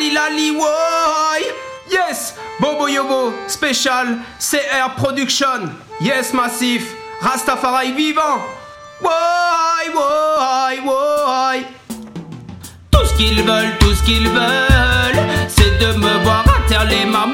[0.00, 1.42] Lali woy
[1.90, 5.70] Yes Bobo Yobo Spécial CR Production.
[6.00, 6.94] Yes Massif.
[7.20, 8.40] Rastafari vivant.
[9.02, 11.66] Woy woy woy
[12.90, 17.04] Tout ce qu'ils veulent, tout ce qu'ils veulent C'est de me voir à terre les
[17.04, 17.30] mains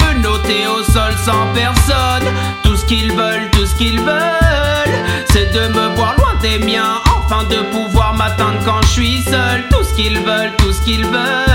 [0.69, 2.29] au sol sans personne.
[2.65, 4.99] Tout ce qu'ils veulent, tout ce qu'ils veulent
[5.31, 9.63] C'est de me voir loin des miens Afin de pouvoir m'atteindre quand je suis seul.
[9.71, 11.48] Tout ce qu'ils veulent, tout ce qu'ils veulent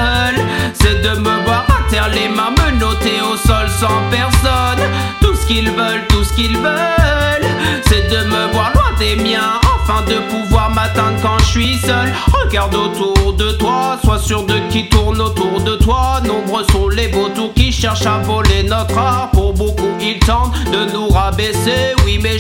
[3.02, 4.88] au sol sans personne.
[5.21, 7.50] Tout ce qu'ils veulent, tout ce qu'ils veulent
[7.86, 12.14] C'est de me voir loin des miens Afin de pouvoir m'atteindre quand je suis seul.
[12.32, 16.21] Regarde autour de toi, sois sûr de qui tourne autour de toi.
[16.24, 19.30] Nombreux sont les vautours qui cherchent à voler notre art.
[19.32, 21.96] Pour beaucoup ils tentent de nous rabaisser.
[22.05, 22.32] Oui mais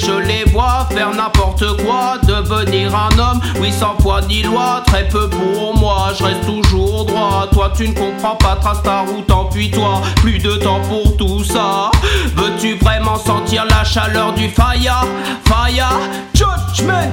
[2.43, 7.05] Devenir un homme, oui sans foi ni loi Très peu pour moi, je reste toujours
[7.05, 7.47] droit.
[7.51, 11.89] Toi tu ne comprends pas, trace ta route, enfuis-toi Plus de temps pour tout ça.
[12.35, 15.05] Veux-tu vraiment sentir la chaleur du fire?
[15.45, 15.99] Fire,
[16.33, 17.11] judgment.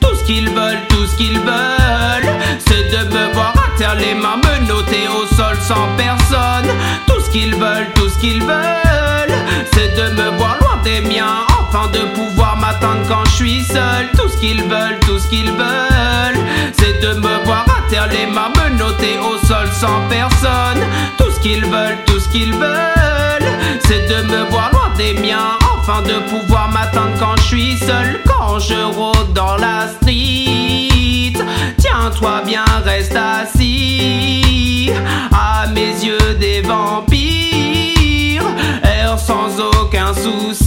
[0.00, 2.32] Tout ce qu'ils veulent, tout ce qu'ils veulent,
[2.66, 6.70] c'est de me voir à terre les mains menottées au sol sans personne.
[7.06, 9.03] Tout ce qu'ils veulent, tout ce qu'ils veulent,
[13.14, 14.10] quand je suis seul.
[14.16, 18.26] Tout ce qu'ils veulent, tout ce qu'ils veulent, c'est de me voir à terre les
[18.26, 20.82] mains menottées au sol sans personne.
[21.18, 23.52] Tout ce qu'ils veulent, tout ce qu'ils veulent,
[23.86, 28.20] c'est de me voir loin des miens, afin de pouvoir m'atteindre quand je suis seul.
[28.26, 31.34] Quand je rôde dans la street,
[31.78, 34.90] tiens-toi bien, reste assis.
[35.32, 37.14] À mes yeux, des vampires
[39.16, 40.63] sans aucun souci.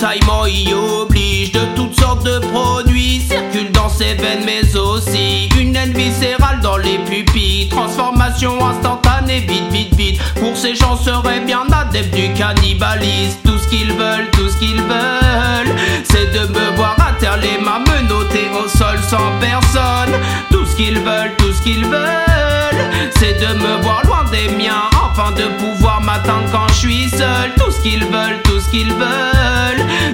[0.00, 5.76] Ravitaillement y oblige de toutes sortes de produits, circulent dans ses veines, mais aussi une
[5.76, 7.68] haine viscérale dans les pupilles.
[7.68, 10.20] Transformation instantanée, vite, vite, vite.
[10.36, 13.36] Pour ces gens seraient bien adeptes du cannibalisme.
[13.44, 17.62] Tout ce qu'ils veulent, tout ce qu'ils veulent, c'est de me voir à terre les
[17.62, 20.14] mains menottées au sol sans personne.
[20.50, 24.88] Tout ce qu'ils veulent, tout ce qu'ils veulent, c'est de me voir loin des miens,
[25.12, 27.52] afin de pouvoir m'atteindre quand je suis seul.
[27.58, 29.49] Tout ce qu'ils veulent, tout ce qu'ils veulent,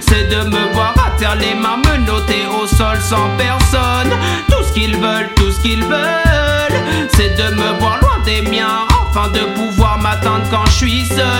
[0.00, 4.12] c'est de me voir à terre les mains menottées au sol sans personne.
[4.48, 6.80] Tout ce qu'ils veulent, tout ce qu'ils veulent,
[7.14, 11.35] c'est de me voir loin des miens, afin de pouvoir m'atteindre quand je suis seul.